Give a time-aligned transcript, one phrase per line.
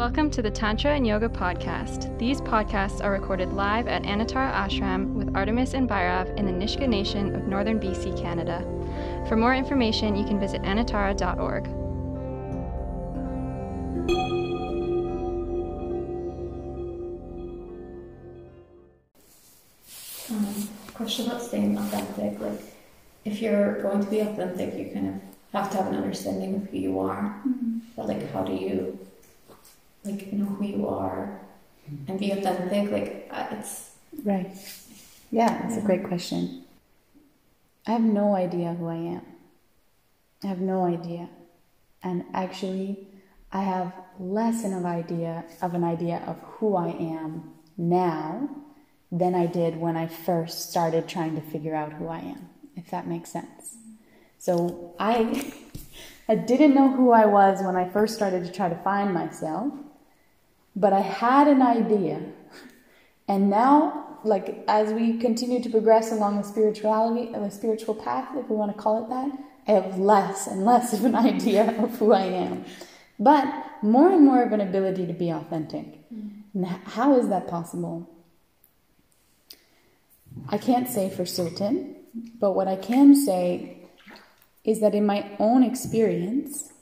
[0.00, 2.18] Welcome to the Tantra and Yoga podcast.
[2.18, 6.88] These podcasts are recorded live at Anuttara Ashram with Artemis and Bhairav in the Nisga'a
[6.88, 8.62] Nation of northern BC, Canada.
[9.28, 11.66] For more information, you can visit anuttara.org.
[20.30, 22.40] Um, question about staying authentic.
[22.40, 22.62] Like,
[23.26, 25.14] if you're going to be authentic, you kind of
[25.52, 27.38] have to have an understanding of who you are.
[27.96, 28.98] But like, how do you
[30.04, 31.40] like know who you are
[32.08, 32.90] and be authentic?
[32.90, 33.90] Like, uh, it's
[34.24, 34.50] Right.
[35.30, 36.64] Yeah, that's a great question.
[37.86, 39.22] I have no idea who I am.
[40.42, 41.28] I have no idea.
[42.02, 43.08] And actually,
[43.52, 48.48] I have less of an idea of an idea of who I am now
[49.12, 52.90] than I did when I first started trying to figure out who I am, if
[52.90, 53.76] that makes sense.
[54.38, 55.52] So I
[56.28, 59.72] I didn't know who I was when I first started to try to find myself,
[60.80, 62.22] but I had an idea.
[63.28, 68.48] And now, like as we continue to progress along the spirituality, the spiritual path, if
[68.48, 69.30] we want to call it that,
[69.68, 72.64] I have less and less of an idea of who I am,
[73.18, 73.44] but
[73.82, 75.86] more and more of an ability to be authentic.
[76.12, 76.42] Mm.
[76.54, 78.08] And how is that possible?
[80.48, 81.96] I can't say for certain,
[82.40, 83.76] but what I can say
[84.64, 86.72] is that in my own experience,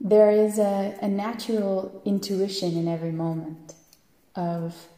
[0.00, 3.74] there is a, a natural intuition in every moment
[4.34, 4.88] of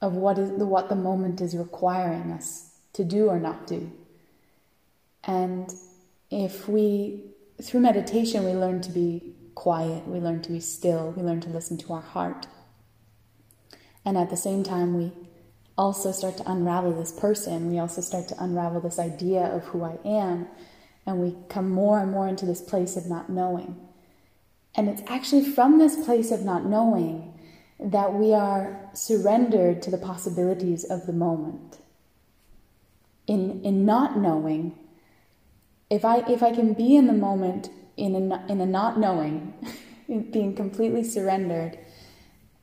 [0.00, 3.90] of what is the what the moment is requiring us to do or not do.
[5.24, 5.72] And
[6.30, 7.22] if we
[7.62, 11.48] through meditation we learn to be quiet, we learn to be still, we learn to
[11.48, 12.46] listen to our heart.
[14.04, 15.12] And at the same time we
[15.76, 19.84] also start to unravel this person, we also start to unravel this idea of who
[19.84, 20.48] I am,
[21.06, 23.76] and we come more and more into this place of not knowing.
[24.78, 27.34] And it's actually from this place of not knowing
[27.80, 31.78] that we are surrendered to the possibilities of the moment.
[33.26, 34.78] In, in not knowing,
[35.90, 39.52] if I, if I can be in the moment in a, in a not knowing,
[40.06, 41.76] in being completely surrendered,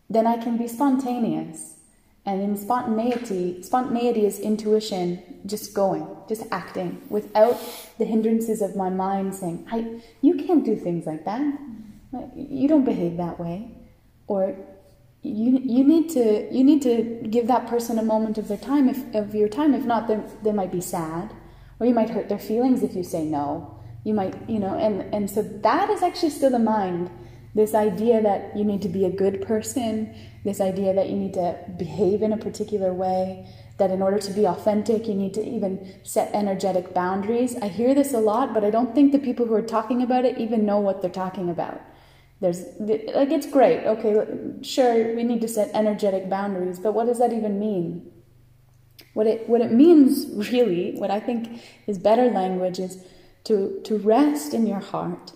[0.09, 1.73] then I can be spontaneous.
[2.25, 7.59] And in spontaneity, spontaneity is intuition, just going, just acting, without
[7.97, 11.59] the hindrances of my mind saying, I, you can't do things like that.
[12.35, 13.71] You don't behave that way.
[14.27, 14.55] Or
[15.21, 18.89] you, you need to you need to give that person a moment of their time
[18.89, 19.73] if of your time.
[19.73, 21.33] If not they they might be sad.
[21.79, 23.79] Or you might hurt their feelings if you say no.
[24.03, 27.09] You might you know and and so that is actually still the mind.
[27.53, 30.13] This idea that you need to be a good person
[30.45, 33.47] this idea that you need to behave in a particular way
[33.77, 37.57] that in order to be authentic you need to even set energetic boundaries.
[37.57, 40.23] I hear this a lot but i don't think the people who are talking about
[40.23, 41.81] it even know what they're talking about
[42.41, 43.85] there's like it's great.
[43.85, 44.25] Okay
[44.62, 48.12] sure we need to set energetic boundaries but what does that even mean?
[49.13, 53.03] What it what it means really what i think is better language is
[53.45, 55.31] to to rest in your heart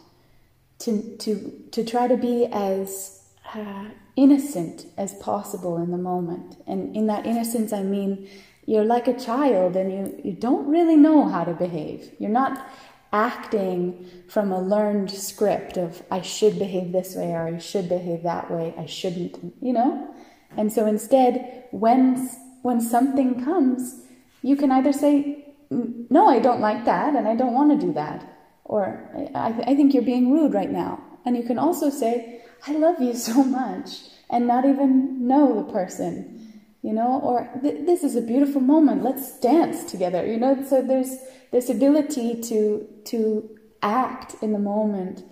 [0.80, 3.24] to to to try to be as
[3.56, 6.58] uh, innocent as possible in the moment.
[6.68, 8.28] And in that innocence i mean
[8.70, 12.12] you're like a child and you, you don't really know how to behave.
[12.20, 12.70] You're not
[13.12, 18.24] acting from a learned script of I should behave this way or I should behave
[18.24, 20.14] that way, I shouldn't, you know?
[20.56, 22.30] And so instead, when
[22.62, 24.02] when something comes,
[24.42, 27.94] you can either say, "No, I don't like that, and I don't want to do
[27.94, 28.26] that,"
[28.66, 32.74] or "I, I think you're being rude right now," and you can also say, "I
[32.74, 36.49] love you so much," and not even know the person,
[36.82, 39.04] you know, or "This is a beautiful moment.
[39.04, 40.64] Let's dance together," you know.
[40.64, 41.18] So there's
[41.52, 45.24] this ability to to act in the moment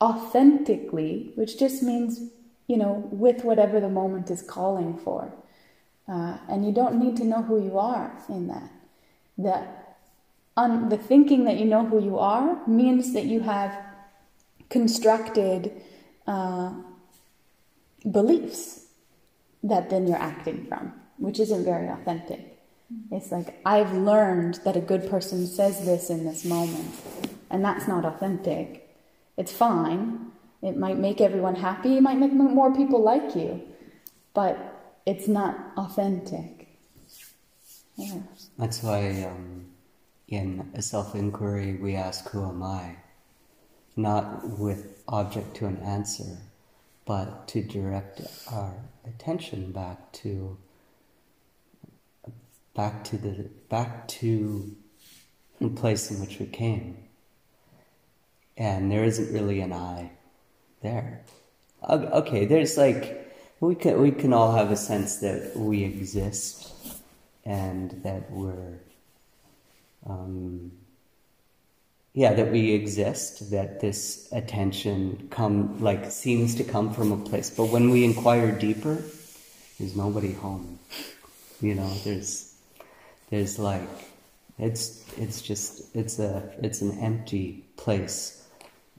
[0.00, 2.30] authentically, which just means
[2.66, 5.32] you know with whatever the moment is calling for,
[6.08, 8.70] uh, and you don't need to know who you are in that.
[9.38, 9.66] The
[10.56, 13.76] the thinking that you know who you are means that you have
[14.70, 15.72] constructed
[16.26, 16.72] uh,
[18.10, 18.85] beliefs
[19.68, 22.58] that then you're acting from, which isn't very authentic.
[23.10, 26.94] It's like, I've learned that a good person says this in this moment,
[27.50, 28.96] and that's not authentic.
[29.36, 30.30] It's fine.
[30.62, 33.62] It might make everyone happy, it might make more people like you,
[34.34, 34.56] but
[35.04, 36.68] it's not authentic.
[37.96, 38.20] Yeah.
[38.58, 39.66] That's why um,
[40.28, 42.96] in a self inquiry we ask, Who am I?
[43.96, 46.36] Not with object to an answer,
[47.06, 48.20] but to direct
[48.52, 48.74] our
[49.06, 50.56] attention back to
[52.74, 54.76] back to the back to
[55.60, 56.98] the place in which we came.
[58.56, 60.12] And there isn't really an I
[60.82, 61.22] there.
[61.88, 66.72] Okay, there's like we can we can all have a sense that we exist
[67.44, 68.78] and that we're
[70.06, 70.72] um,
[72.16, 77.50] yeah that we exist that this attention come like seems to come from a place.
[77.50, 78.96] But when we inquire deeper
[79.78, 80.78] there's nobody home.
[81.60, 82.54] You know there's
[83.30, 83.88] there's like
[84.58, 88.42] it's it's just it's a it's an empty place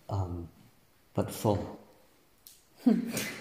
[0.09, 0.47] um,
[1.15, 1.79] but full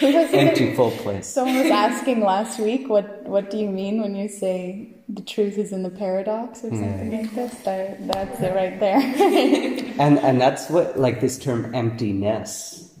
[0.00, 4.00] Who was empty full place Someone was asking last week, what what do you mean
[4.00, 7.54] when you say the truth is in the paradox or something like this?
[7.64, 9.00] That, that's it right there.
[9.98, 12.94] and and that's what like this term emptiness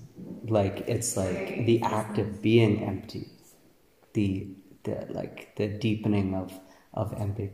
[0.48, 3.28] like it's like the act of being empty
[4.12, 4.46] the
[4.84, 6.52] the like the deepening of
[6.92, 7.50] of empty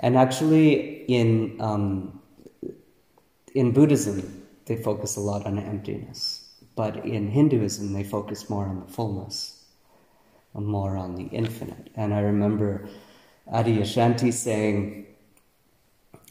[0.00, 2.20] and actually in um
[3.54, 6.43] in buddhism they focus a lot on emptiness
[6.76, 9.64] but in hinduism they focus more on the fullness
[10.54, 12.88] more on the infinite and i remember
[13.52, 15.04] Adyashanti saying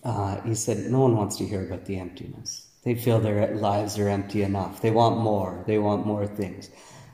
[0.03, 2.67] uh, he said, No one wants to hear about the emptiness.
[2.83, 4.81] They feel their lives are empty enough.
[4.81, 5.63] They want more.
[5.65, 6.69] They want more things.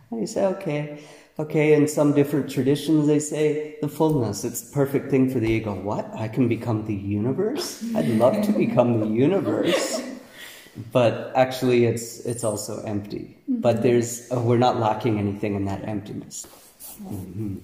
[0.10, 1.04] And he said, Okay,
[1.38, 1.74] okay.
[1.74, 4.44] In some different traditions, they say the fullness.
[4.44, 5.76] It's the perfect thing for the ego.
[5.76, 6.10] What?
[6.16, 7.84] I can become the universe?
[7.96, 10.02] I'd love to become the universe.
[10.92, 13.38] But actually, it's it's also empty.
[13.48, 16.46] But there's uh, we're not lacking anything in that emptiness.
[17.02, 17.60] Mhm.